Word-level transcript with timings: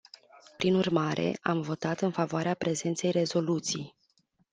Prin 0.57 0.75
urmare, 0.75 1.39
am 1.41 1.61
votat 1.61 2.01
în 2.01 2.11
favoarea 2.11 2.53
prezentei 2.53 3.11
rezoluții. 3.11 3.95